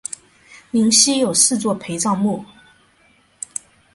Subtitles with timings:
[0.71, 2.43] 灵犀有四座陪葬墓。